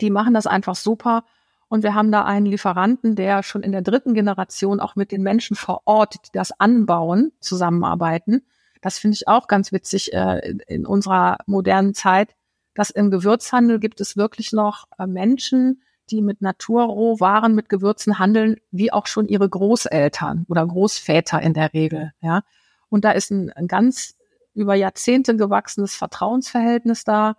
[0.00, 1.24] Die machen das einfach super.
[1.68, 5.22] Und wir haben da einen Lieferanten, der schon in der dritten Generation auch mit den
[5.22, 8.46] Menschen vor Ort, die das anbauen, zusammenarbeiten.
[8.80, 12.34] Das finde ich auch ganz witzig äh, in unserer modernen Zeit,
[12.74, 18.56] dass im Gewürzhandel gibt es wirklich noch äh, Menschen, die mit Naturrohwaren, mit Gewürzen handeln,
[18.70, 22.12] wie auch schon ihre Großeltern oder Großväter in der Regel.
[22.22, 22.42] Ja,
[22.88, 24.16] und da ist ein, ein ganz
[24.54, 27.36] über Jahrzehnte gewachsenes Vertrauensverhältnis da.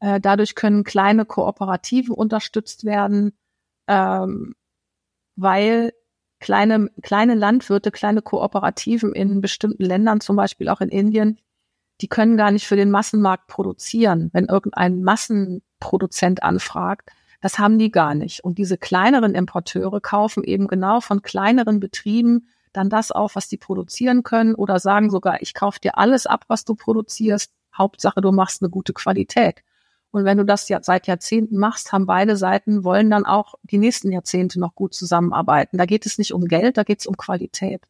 [0.00, 3.36] Äh, dadurch können kleine Kooperativen unterstützt werden,
[3.86, 4.54] ähm,
[5.36, 5.92] weil
[6.40, 11.38] kleine, kleine Landwirte, kleine Kooperativen in bestimmten Ländern, zum Beispiel auch in Indien,
[12.00, 17.10] die können gar nicht für den Massenmarkt produzieren, wenn irgendein Massenproduzent anfragt.
[17.40, 18.42] Das haben die gar nicht.
[18.44, 23.56] Und diese kleineren Importeure kaufen eben genau von kleineren Betrieben dann das auf, was die
[23.56, 27.52] produzieren können oder sagen sogar, ich kaufe dir alles ab, was du produzierst.
[27.76, 29.62] Hauptsache, du machst eine gute Qualität.
[30.10, 33.78] Und wenn du das ja seit Jahrzehnten machst, haben beide Seiten, wollen dann auch die
[33.78, 35.78] nächsten Jahrzehnte noch gut zusammenarbeiten.
[35.78, 37.86] Da geht es nicht um Geld, da geht es um Qualität.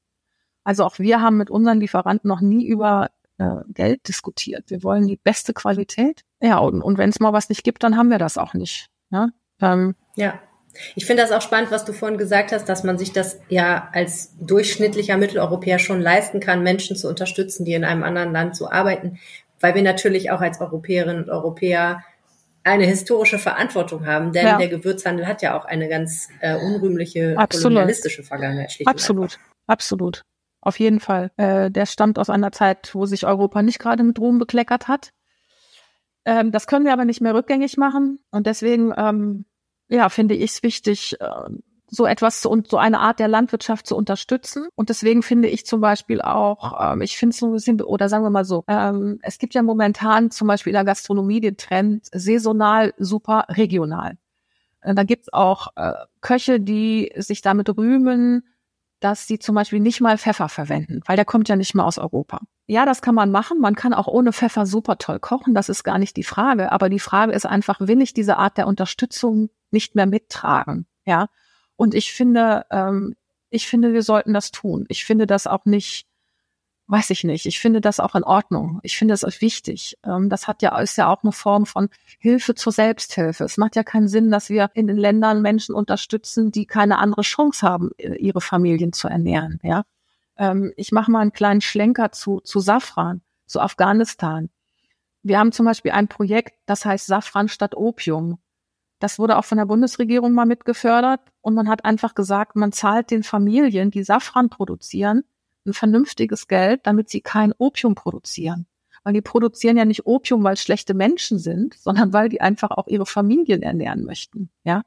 [0.62, 4.71] Also auch wir haben mit unseren Lieferanten noch nie über äh, Geld diskutiert.
[4.71, 6.25] Wir wollen die beste Qualität.
[6.40, 8.88] Ja, und, und wenn es mal was nicht gibt, dann haben wir das auch nicht.
[9.11, 9.31] Ja.
[9.61, 10.38] Ähm, ja.
[10.95, 13.89] Ich finde das auch spannend, was du vorhin gesagt hast, dass man sich das ja
[13.93, 18.71] als durchschnittlicher Mitteleuropäer schon leisten kann, Menschen zu unterstützen, die in einem anderen Land so
[18.71, 19.19] arbeiten,
[19.61, 22.03] weil wir natürlich auch als Europäerinnen und Europäer
[22.65, 24.59] eine historische Verantwortung haben, denn ja.
[24.59, 27.65] der Gewürzhandel hat ja auch eine ganz äh, unrühmliche absolut.
[27.65, 28.79] kolonialistische Vergangenheit.
[28.85, 30.23] Absolut, absolut.
[30.61, 31.33] Auf jeden Fall.
[31.37, 35.11] Äh, der stammt aus einer Zeit, wo sich Europa nicht gerade mit Ruhm bekleckert hat.
[36.25, 38.21] Ähm, das können wir aber nicht mehr rückgängig machen.
[38.31, 39.45] Und deswegen, ähm,
[39.88, 41.51] ja, finde ich es wichtig, äh,
[41.95, 44.66] so etwas und so eine Art der Landwirtschaft zu unterstützen.
[44.75, 48.09] Und deswegen finde ich zum Beispiel auch, ähm, ich finde es so ein bisschen, oder
[48.09, 51.59] sagen wir mal so, ähm, es gibt ja momentan zum Beispiel in der Gastronomie den
[51.59, 54.16] Trend saisonal, super regional.
[54.81, 55.92] Äh, da gibt's auch äh,
[56.23, 58.49] Köche, die sich damit rühmen,
[59.01, 61.99] dass sie zum Beispiel nicht mal Pfeffer verwenden, weil der kommt ja nicht mal aus
[61.99, 62.40] Europa.
[62.66, 63.61] Ja, das kann man machen.
[63.61, 65.55] Man kann auch ohne Pfeffer super toll kochen.
[65.55, 66.73] Das ist gar nicht die Frage.
[66.73, 70.87] Aber die Frage ist einfach, will ich diese Art der Unterstützung nicht mehr mittragen?
[71.05, 71.29] Ja.
[71.77, 73.15] Und ich finde, ähm,
[73.51, 74.85] ich finde, wir sollten das tun.
[74.89, 76.07] Ich finde das auch nicht,
[76.87, 77.47] weiß ich nicht.
[77.47, 78.81] Ich finde das auch in Ordnung.
[78.83, 79.99] Ich finde das auch wichtig.
[80.05, 83.45] Ähm, das hat ja, ist ja auch eine Form von Hilfe zur Selbsthilfe.
[83.45, 87.23] Es macht ja keinen Sinn, dass wir in den Ländern Menschen unterstützen, die keine andere
[87.23, 89.85] Chance haben, ihre Familien zu ernähren, ja.
[90.37, 94.51] Ähm, ich mache mal einen kleinen Schlenker zu, zu Safran, zu Afghanistan.
[95.23, 98.39] Wir haben zum Beispiel ein Projekt, das heißt Safran statt Opium.
[99.03, 103.11] Das wurde auch von der Bundesregierung mal mitgefördert und man hat einfach gesagt, man zahlt
[103.11, 105.25] den Familien, die Safran produzieren,
[105.67, 108.67] ein vernünftiges Geld, damit sie kein Opium produzieren.
[109.03, 112.71] Weil die produzieren ja nicht Opium, weil es schlechte Menschen sind, sondern weil die einfach
[112.71, 114.51] auch ihre Familien ernähren möchten.
[114.62, 114.83] Ja.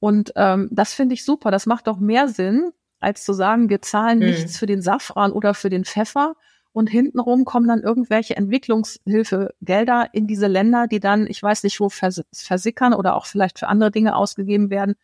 [0.00, 1.50] Und ähm, das finde ich super.
[1.50, 4.24] Das macht doch mehr Sinn, als zu sagen, wir zahlen mhm.
[4.24, 6.34] nichts für den Safran oder für den Pfeffer,
[6.72, 11.88] und hintenrum kommen dann irgendwelche Entwicklungshilfegelder in diese Länder, die dann, ich weiß nicht wo,
[11.88, 14.94] vers versickern oder auch vielleicht für andere Dinge ausgegeben werden.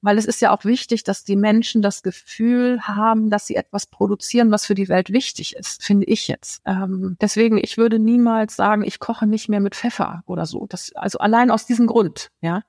[0.00, 3.86] Weil es ist ja auch wichtig, dass die Menschen das Gefühl haben, dass sie etwas
[3.86, 6.62] produzieren, was für die Welt wichtig ist, finde ich jetzt.
[6.64, 10.66] Ähm, deswegen, ich würde niemals sagen, ich koche nicht mehr mit Pfeffer oder so.
[10.68, 12.62] Das, also allein aus diesem Grund, ja.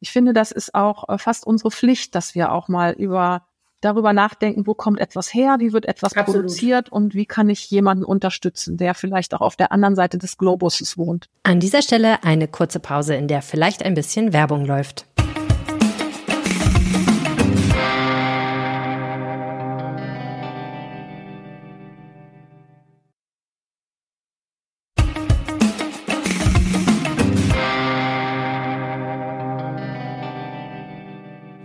[0.00, 3.46] Ich finde, das ist auch äh, fast unsere Pflicht, dass wir auch mal über
[3.82, 6.42] darüber nachdenken, wo kommt etwas her, wie wird etwas Absolut.
[6.42, 10.38] produziert und wie kann ich jemanden unterstützen, der vielleicht auch auf der anderen Seite des
[10.38, 11.28] Globuses wohnt.
[11.42, 15.06] An dieser Stelle eine kurze Pause, in der vielleicht ein bisschen Werbung läuft.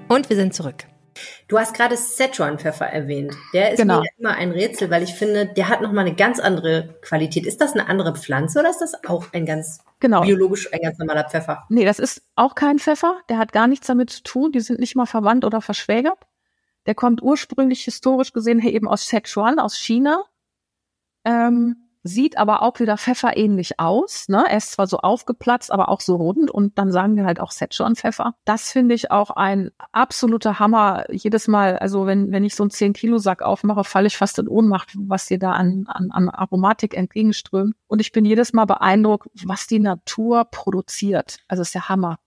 [0.09, 0.87] Und wir sind zurück.
[1.47, 3.35] Du hast gerade Szechuan-Pfeffer erwähnt.
[3.53, 4.01] Der ist genau.
[4.01, 7.45] mir immer ein Rätsel, weil ich finde, der hat nochmal eine ganz andere Qualität.
[7.45, 10.21] Ist das eine andere Pflanze oder ist das auch ein ganz genau.
[10.21, 11.65] biologisch, ein ganz normaler Pfeffer?
[11.69, 13.19] Nee, das ist auch kein Pfeffer.
[13.29, 14.51] Der hat gar nichts damit zu tun.
[14.51, 16.19] Die sind nicht mal verwandt oder verschwägert.
[16.85, 20.23] Der kommt ursprünglich historisch gesehen her eben aus Sichuan, aus China.
[21.25, 24.27] Ähm, sieht aber auch wieder pfefferähnlich aus.
[24.29, 24.45] Ne?
[24.47, 27.51] Er ist zwar so aufgeplatzt, aber auch so rund und dann sagen wir halt auch
[27.51, 28.35] Szechuan-Pfeffer.
[28.45, 31.05] Das finde ich auch ein absoluter Hammer.
[31.11, 34.93] Jedes Mal, also wenn, wenn ich so einen 10-Kilo-Sack aufmache, falle ich fast in Ohnmacht,
[34.97, 37.75] was dir da an, an, an Aromatik entgegenströmt.
[37.87, 41.39] Und ich bin jedes Mal beeindruckt, was die Natur produziert.
[41.47, 42.17] Also ist der Hammer.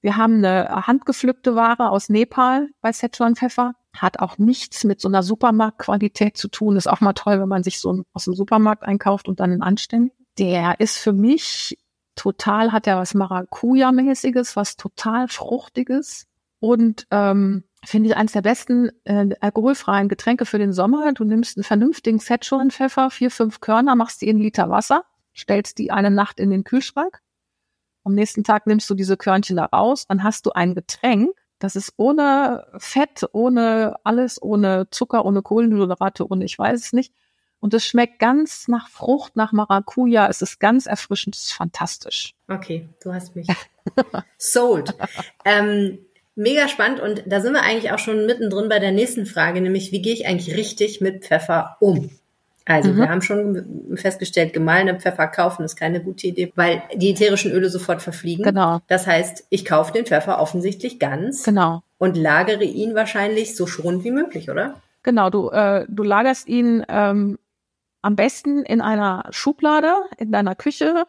[0.00, 3.72] Wir haben eine handgepflückte Ware aus Nepal bei Szechuan Pfeffer.
[3.96, 6.76] Hat auch nichts mit so einer Supermarktqualität zu tun.
[6.76, 9.62] Ist auch mal toll, wenn man sich so aus dem Supermarkt einkauft und dann einen
[9.62, 10.16] anständigen.
[10.38, 11.78] Der ist für mich
[12.14, 16.26] total, hat er was Maracuja-mäßiges, was total Fruchtiges
[16.60, 21.12] und ähm, finde ich eines der besten äh, alkoholfreien Getränke für den Sommer.
[21.12, 25.90] Du nimmst einen vernünftigen Szechuan-Pfeffer, vier, fünf Körner, machst die in Liter Wasser, stellst die
[25.90, 27.20] eine Nacht in den Kühlschrank.
[28.04, 31.76] Am nächsten Tag nimmst du diese Körnchen da raus, dann hast du ein Getränk, das
[31.76, 37.12] ist ohne Fett, ohne alles, ohne Zucker, ohne Kohlenhydrate, ohne ich weiß es nicht.
[37.60, 40.28] Und es schmeckt ganz nach Frucht, nach Maracuja.
[40.28, 42.34] Es ist ganz erfrischend, es ist fantastisch.
[42.48, 43.48] Okay, du hast mich
[44.38, 44.94] sold.
[45.44, 45.98] ähm,
[46.36, 49.90] mega spannend und da sind wir eigentlich auch schon mittendrin bei der nächsten Frage, nämlich
[49.90, 52.10] wie gehe ich eigentlich richtig mit Pfeffer um?
[52.68, 52.96] Also mhm.
[52.98, 57.70] wir haben schon festgestellt, gemahlene Pfeffer kaufen ist keine gute Idee, weil die ätherischen Öle
[57.70, 58.44] sofort verfliegen.
[58.44, 58.80] Genau.
[58.88, 61.44] Das heißt, ich kaufe den Pfeffer offensichtlich ganz.
[61.44, 61.82] Genau.
[61.96, 64.74] Und lagere ihn wahrscheinlich so schonend wie möglich, oder?
[65.02, 67.38] Genau, du, äh, du lagerst ihn ähm,
[68.02, 71.06] am besten in einer Schublade in deiner Küche,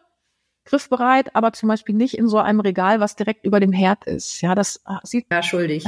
[0.64, 4.40] griffbereit, aber zum Beispiel nicht in so einem Regal, was direkt über dem Herd ist.
[4.40, 5.26] Ja, das äh, sieht.
[5.30, 5.84] Ja, schuldig.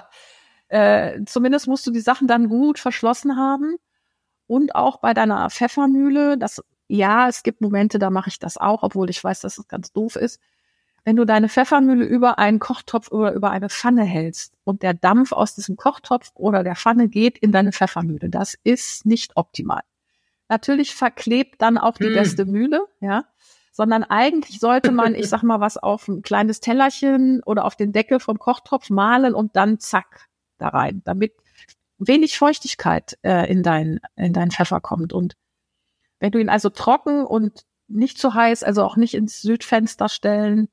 [0.68, 3.76] äh, zumindest musst du die Sachen dann gut verschlossen haben
[4.50, 8.82] und auch bei deiner Pfeffermühle, das, ja, es gibt Momente, da mache ich das auch,
[8.82, 10.40] obwohl ich weiß, dass es ganz doof ist.
[11.04, 15.30] Wenn du deine Pfeffermühle über einen Kochtopf oder über eine Pfanne hältst und der Dampf
[15.30, 19.82] aus diesem Kochtopf oder der Pfanne geht in deine Pfeffermühle, das ist nicht optimal.
[20.48, 22.14] Natürlich verklebt dann auch die hm.
[22.14, 23.26] beste Mühle, ja
[23.72, 27.92] sondern eigentlich sollte man, ich sag mal, was auf ein kleines Tellerchen oder auf den
[27.92, 31.34] Deckel vom Kochtopf malen und dann zack da rein, damit
[32.00, 35.36] wenig Feuchtigkeit äh, in dein in dein Pfeffer kommt und
[36.18, 40.68] wenn du ihn also trocken und nicht zu heiß, also auch nicht ins Südfenster stellen,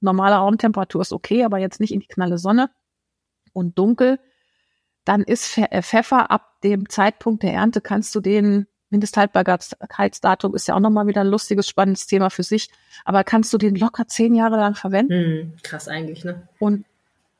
[0.00, 2.70] normale Raumtemperatur ist okay, aber jetzt nicht in die knalle Sonne
[3.52, 4.18] und dunkel,
[5.04, 10.74] dann ist äh, Pfeffer ab dem Zeitpunkt der Ernte kannst du den Mindesthaltbarkeitsdatum ist ja
[10.76, 12.70] auch nochmal wieder ein lustiges, spannendes Thema für sich.
[13.04, 15.12] Aber kannst du den locker zehn Jahre lang verwenden?
[15.12, 16.48] Hm, krass eigentlich, ne?
[16.60, 16.84] Und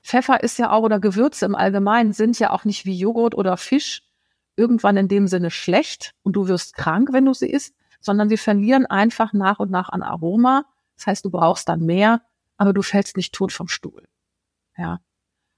[0.07, 3.57] Pfeffer ist ja auch oder Gewürze im Allgemeinen sind ja auch nicht wie Joghurt oder
[3.57, 4.03] Fisch
[4.55, 8.37] irgendwann in dem Sinne schlecht und du wirst krank, wenn du sie isst, sondern sie
[8.37, 10.65] verlieren einfach nach und nach an Aroma.
[10.97, 12.23] Das heißt, du brauchst dann mehr,
[12.57, 14.07] aber du fällst nicht tot vom Stuhl.
[14.77, 15.01] Ja.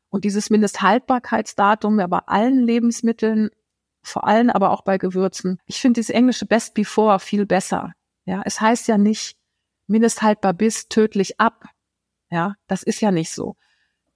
[0.09, 3.51] Und dieses Mindesthaltbarkeitsdatum ja bei allen Lebensmitteln,
[4.03, 5.61] vor allem aber auch bei Gewürzen.
[5.67, 7.93] Ich finde dieses englische Best Before viel besser.
[8.25, 9.37] Ja, es heißt ja nicht
[9.87, 11.67] mindesthaltbar bis tödlich ab.
[12.31, 13.57] Ja, das ist ja nicht so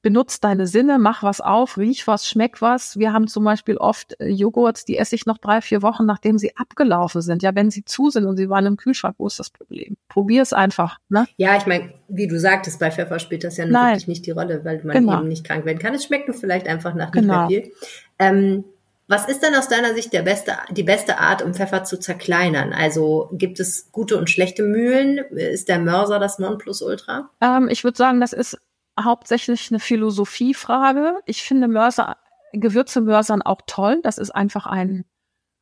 [0.02, 2.98] benutz deine Sinne, mach was auf, riech was, schmeck was.
[2.98, 6.38] Wir haben zum Beispiel oft äh, Joghurts, die esse ich noch drei, vier Wochen, nachdem
[6.38, 7.42] sie abgelaufen sind.
[7.42, 9.96] Ja, wenn sie zu sind und sie waren im Kühlschrank, wo ist das Problem?
[10.08, 10.98] Probier es einfach.
[11.08, 11.26] Ne?
[11.36, 13.92] Ja, ich meine, wie du sagtest, bei Pfeffer spielt das ja Nein.
[13.92, 15.20] wirklich nicht die Rolle, weil man genau.
[15.20, 15.94] eben nicht krank werden kann.
[15.94, 17.46] Es schmeckt nur vielleicht einfach nach genau.
[17.46, 17.72] nicht mehr viel.
[18.18, 18.64] Ähm,
[19.08, 22.72] was ist denn aus deiner Sicht der beste, die beste Art, um Pfeffer zu zerkleinern?
[22.72, 25.18] Also gibt es gute und schlechte Mühlen?
[25.18, 27.28] Ist der Mörser das Nonplusultra?
[27.40, 28.58] Ähm, ich würde sagen, das ist
[29.00, 31.20] hauptsächlich eine Philosophiefrage.
[31.26, 32.16] Ich finde Mörser,
[32.52, 34.00] Gewürze mörsern auch toll.
[34.02, 35.04] Das ist einfach ein,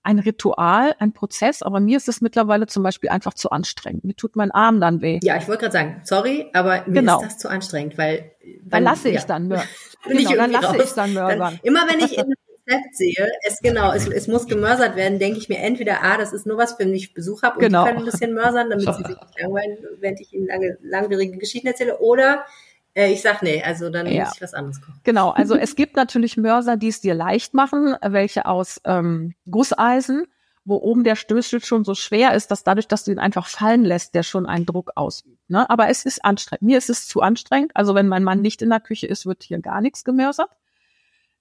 [0.03, 1.62] ein Ritual, ein Prozess.
[1.62, 4.05] Aber mir ist es mittlerweile zum Beispiel einfach zu anstrengend.
[4.05, 5.21] Mir tut mein Arm dann weh.
[5.23, 7.21] Ja, ich wollte gerade sagen, sorry, aber mir genau.
[7.21, 8.33] ist das zu anstrengend, weil
[8.64, 9.69] dann lasse ich dann mörsern.
[10.09, 10.85] genau, dann lasse raus.
[10.85, 11.38] ich dann mörsern.
[11.38, 12.35] Dann, immer wenn ich in
[12.71, 16.33] Rezept sehe, es genau, es, es muss gemörsert werden, denke ich mir entweder, ah, das
[16.33, 17.85] ist nur was, wenn ich Besuch habe und genau.
[17.85, 21.38] die können ein bisschen mörsern, damit sie sich nicht langweilen, während ich ihnen lange, langwierige
[21.38, 22.45] Geschichten erzähle, oder
[22.94, 24.24] äh, ich sag nee, also dann ja.
[24.24, 25.00] muss ich was anderes kochen.
[25.05, 30.26] Genau, also es gibt natürlich Mörser, die es dir leicht machen, welche aus ähm, Gusseisen,
[30.64, 33.85] wo oben der Stößel schon so schwer ist, dass dadurch, dass du ihn einfach fallen
[33.85, 35.38] lässt, der schon einen Druck ausübt.
[35.48, 35.68] Ne?
[35.70, 36.62] Aber es ist anstrengend.
[36.62, 37.72] Mir ist es zu anstrengend.
[37.74, 40.50] Also wenn mein Mann nicht in der Küche ist, wird hier gar nichts gemörsert.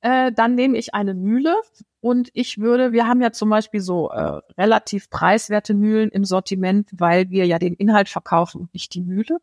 [0.01, 1.55] Äh, dann nehme ich eine Mühle
[1.99, 6.89] und ich würde, wir haben ja zum Beispiel so äh, relativ preiswerte Mühlen im Sortiment,
[6.93, 9.39] weil wir ja den Inhalt verkaufen und nicht die Mühle.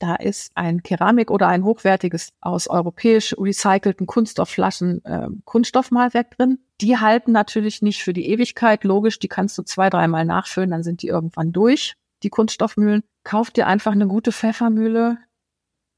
[0.00, 6.58] Da ist ein Keramik oder ein hochwertiges aus europäisch recycelten Kunststoffflaschen äh, Kunststoffmalwerk drin.
[6.80, 10.82] Die halten natürlich nicht für die Ewigkeit, logisch, die kannst du zwei, dreimal nachfüllen, dann
[10.82, 13.02] sind die irgendwann durch, die Kunststoffmühlen.
[13.24, 15.18] Kauf dir einfach eine gute Pfeffermühle,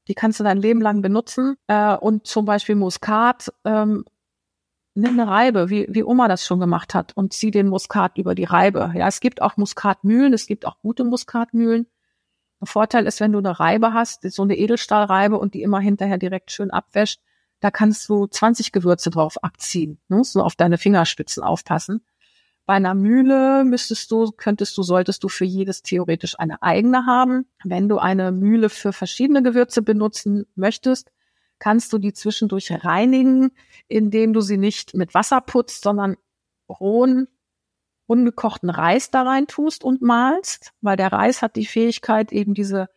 [0.09, 1.55] die kannst du dein Leben lang benutzen.
[1.67, 4.03] Äh, und zum Beispiel Muskat ähm,
[4.95, 8.35] nimm eine Reibe, wie, wie Oma das schon gemacht hat und zieh den Muskat über
[8.35, 8.91] die Reibe.
[8.95, 11.87] Ja, es gibt auch Muskatmühlen, es gibt auch gute Muskatmühlen.
[12.63, 16.17] Ein Vorteil ist, wenn du eine Reibe hast, so eine Edelstahlreibe und die immer hinterher
[16.17, 17.19] direkt schön abwäscht,
[17.59, 20.23] da kannst du 20 Gewürze drauf abziehen, ne?
[20.23, 22.05] so auf deine Fingerspitzen aufpassen.
[22.65, 27.47] Bei einer Mühle müsstest du, könntest du, solltest du für jedes theoretisch eine eigene haben.
[27.65, 31.11] Wenn du eine Mühle für verschiedene Gewürze benutzen möchtest,
[31.59, 33.51] kannst du die zwischendurch reinigen,
[33.89, 36.15] indem du sie nicht mit Wasser putzt, sondern
[36.69, 37.27] rohen,
[38.07, 42.89] ungekochten Reis da rein tust und malst, weil der Reis hat die Fähigkeit, eben diese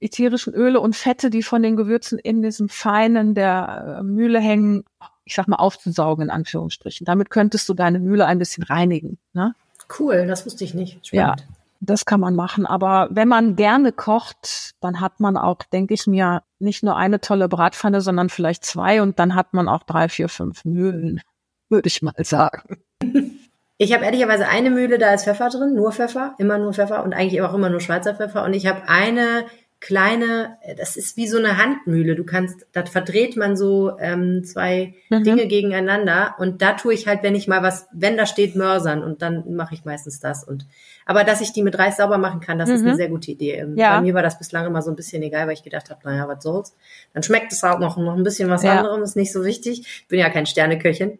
[0.00, 4.84] ätherischen Öle und Fette, die von den Gewürzen in diesem Feinen der äh, Mühle hängen,
[5.24, 7.04] ich sag mal, aufzusaugen, in Anführungsstrichen.
[7.04, 9.18] Damit könntest du deine Mühle ein bisschen reinigen.
[9.32, 9.54] Ne?
[9.98, 11.06] Cool, das wusste ich nicht.
[11.06, 11.40] Spannend.
[11.40, 11.46] Ja,
[11.80, 12.64] das kann man machen.
[12.66, 17.20] Aber wenn man gerne kocht, dann hat man auch, denke ich mir, nicht nur eine
[17.20, 21.20] tolle Bratpfanne, sondern vielleicht zwei und dann hat man auch drei, vier, fünf Mühlen,
[21.68, 22.78] würde ich mal sagen.
[23.78, 27.14] Ich habe ehrlicherweise eine Mühle, da ist Pfeffer drin, nur Pfeffer, immer nur Pfeffer und
[27.14, 28.44] eigentlich auch immer nur Schweizer Pfeffer.
[28.44, 29.46] Und ich habe eine
[29.80, 32.16] kleine, das ist wie so eine Handmühle.
[32.16, 35.22] Du kannst, da verdreht man so ähm, zwei mhm.
[35.22, 39.04] Dinge gegeneinander und da tue ich halt, wenn ich mal was, wenn da steht Mörsern
[39.04, 40.66] und dann mache ich meistens das und
[41.06, 42.74] aber dass ich die mit Reis sauber machen kann, das mhm.
[42.74, 42.96] ist eine mhm.
[42.96, 43.52] sehr gute Idee.
[43.54, 43.96] Ähm, ja.
[43.96, 46.26] Bei mir war das bislang immer so ein bisschen egal, weil ich gedacht habe, naja,
[46.26, 46.76] was soll's.
[47.14, 48.78] Dann schmeckt es auch noch, noch ein bisschen was ja.
[48.78, 49.80] anderem, ist nicht so wichtig.
[50.02, 51.18] Ich bin ja kein Sterneköchin.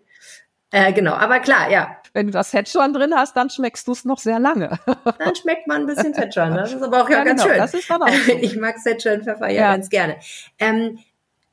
[0.71, 1.97] Äh, genau, aber klar, ja.
[2.13, 4.79] Wenn du das Szechuan drin hast, dann schmeckst du es noch sehr lange.
[5.19, 6.55] dann schmeckt man ein bisschen Szechuan.
[6.55, 7.63] Das ist aber auch ja, ja ganz genau, schön.
[7.63, 8.33] Das ist dann auch so.
[8.41, 10.17] Ich mag Szechuan Pfeffer ja, ja, ganz gerne.
[10.59, 10.99] Ähm,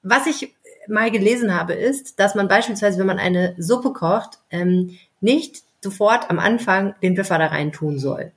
[0.01, 0.53] was ich
[0.87, 6.29] mal gelesen habe, ist, dass man beispielsweise, wenn man eine Suppe kocht, ähm, nicht sofort
[6.29, 8.31] am Anfang den Pfeffer da rein tun soll,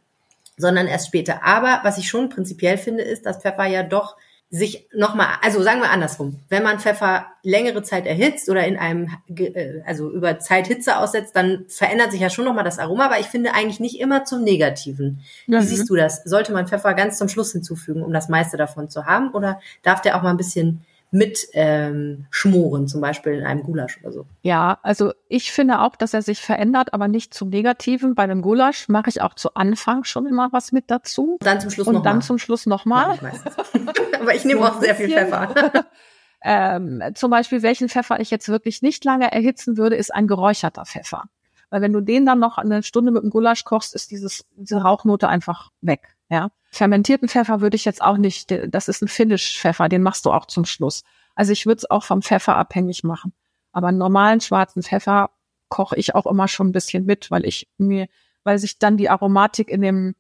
[0.56, 1.44] sondern erst später.
[1.44, 4.16] Aber was ich schon prinzipiell finde, ist, dass Pfeffer ja doch
[4.50, 9.10] sich nochmal, also sagen wir andersrum, wenn man Pfeffer längere Zeit erhitzt oder in einem,
[9.28, 13.20] äh, also über Zeit Hitze aussetzt, dann verändert sich ja schon nochmal das Aroma, aber
[13.20, 15.20] ich finde eigentlich nicht immer zum Negativen.
[15.46, 15.60] Wie mhm.
[15.60, 16.22] siehst du das?
[16.24, 20.00] Sollte man Pfeffer ganz zum Schluss hinzufügen, um das meiste davon zu haben, oder darf
[20.00, 24.26] der auch mal ein bisschen mit ähm, schmoren, zum Beispiel in einem Gulasch oder so.
[24.42, 28.14] Ja, also ich finde auch, dass er sich verändert, aber nicht zum Negativen.
[28.14, 31.38] Bei einem Gulasch mache ich auch zu Anfang schon immer was mit dazu.
[31.40, 32.22] Dann zum Schluss Und noch dann mal.
[32.22, 33.18] zum Schluss nochmal.
[34.28, 35.86] aber ich nehme auch sehr viel Pfeffer.
[36.44, 40.84] ähm, zum Beispiel, welchen Pfeffer ich jetzt wirklich nicht lange erhitzen würde, ist ein geräucherter
[40.84, 41.24] Pfeffer.
[41.70, 44.82] Weil wenn du den dann noch eine Stunde mit dem Gulasch kochst, ist dieses, diese
[44.82, 46.14] Rauchnote einfach weg.
[46.28, 46.50] Ja.
[46.70, 50.46] Fermentierten Pfeffer würde ich jetzt auch nicht, das ist ein Finish-Pfeffer, den machst du auch
[50.46, 51.04] zum Schluss.
[51.34, 53.32] Also ich würde es auch vom Pfeffer abhängig machen.
[53.72, 55.30] Aber einen normalen schwarzen Pfeffer
[55.68, 58.08] koche ich auch immer schon ein bisschen mit, weil ich mir,
[58.44, 60.14] weil sich dann die Aromatik in dem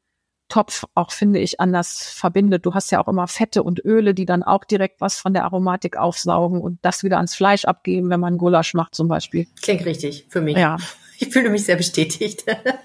[0.48, 2.64] Topf auch, finde ich, anders verbindet.
[2.66, 5.44] Du hast ja auch immer Fette und Öle, die dann auch direkt was von der
[5.44, 9.46] Aromatik aufsaugen und das wieder ans Fleisch abgeben, wenn man Gulasch macht zum Beispiel.
[9.62, 10.56] Klingt richtig für mich.
[10.56, 10.76] Ja.
[11.20, 12.44] Ich fühle mich sehr bestätigt.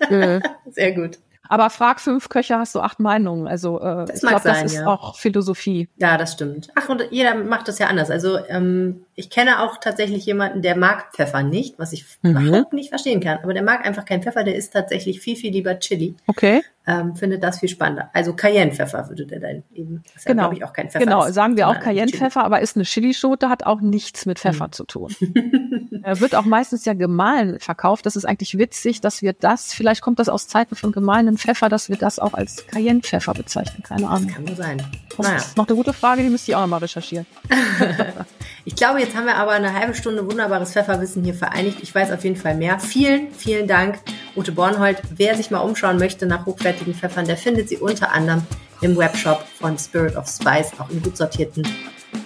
[0.09, 0.41] Mhm.
[0.71, 1.19] Sehr gut.
[1.49, 3.47] Aber frag fünf Köche, hast du acht Meinungen.
[3.47, 4.87] Also äh, das ich glaube, das ist ja.
[4.87, 5.89] auch Philosophie.
[5.97, 6.69] Ja, das stimmt.
[6.73, 8.09] Ach, und jeder macht das ja anders.
[8.09, 12.47] Also ähm, ich kenne auch tatsächlich jemanden, der mag Pfeffer nicht, was ich mhm.
[12.47, 13.39] überhaupt nicht verstehen kann.
[13.43, 16.15] Aber der mag einfach keinen Pfeffer, der isst tatsächlich viel, viel lieber Chili.
[16.27, 16.63] Okay.
[16.85, 18.09] Ähm, findet das viel spannender.
[18.13, 20.03] Also Cayennepfeffer würde der dann eben.
[20.13, 20.51] Das genau.
[20.51, 21.05] Ja, ich, auch kein Pfeffer.
[21.05, 24.67] Genau, ist, sagen wir auch Cayennepfeffer, aber ist eine Chilischote, hat auch nichts mit Pfeffer
[24.67, 24.71] mhm.
[24.73, 25.15] zu tun.
[26.03, 28.05] er wird auch meistens ja gemahlen verkauft.
[28.05, 31.69] Das ist eigentlich witzig, dass wir das, vielleicht kommt das aus Zeiten von gemahlenen Pfeffer,
[31.69, 33.81] dass wir das auch als Cayennepfeffer bezeichnen.
[33.83, 34.27] Keine Ahnung.
[34.27, 34.81] Das kann nur sein.
[35.15, 35.37] Das naja.
[35.37, 37.25] ist noch eine gute Frage, die müsste ich auch nochmal recherchieren.
[38.65, 41.79] ich glaube, jetzt haben wir aber eine halbe Stunde wunderbares Pfefferwissen hier vereinigt.
[41.81, 42.79] Ich weiß auf jeden Fall mehr.
[42.79, 43.99] Vielen, vielen Dank,
[44.35, 45.01] Ute Bornhold.
[45.15, 48.43] Wer sich mal umschauen möchte nach hochwertigen Pfeffern, der findet sie unter anderem
[48.81, 51.63] im Webshop von Spirit of Spice, auch in gut sortierten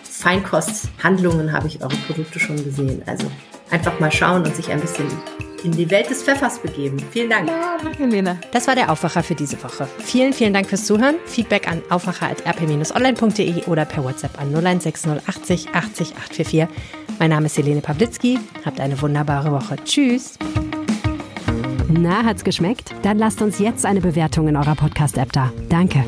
[0.03, 3.03] Feinkosthandlungen habe ich eure Produkte schon gesehen.
[3.05, 3.29] Also
[3.69, 5.07] einfach mal schauen und sich ein bisschen
[5.63, 6.97] in die Welt des Pfeffers begeben.
[7.11, 7.47] Vielen Dank.
[7.47, 8.37] Ja, danke, Lena.
[8.51, 9.87] Das war der Aufwacher für diese Woche.
[9.99, 11.15] Vielen, vielen Dank fürs Zuhören.
[11.25, 16.67] Feedback an aufwacher.rp-online.de oder per WhatsApp an 0160 80 80 844.
[17.19, 18.39] Mein Name ist Helene Pawlitzki.
[18.65, 19.75] Habt eine wunderbare Woche.
[19.83, 20.37] Tschüss.
[21.89, 22.93] Na, hat's geschmeckt?
[23.01, 25.51] Dann lasst uns jetzt eine Bewertung in eurer Podcast-App da.
[25.69, 26.03] Danke.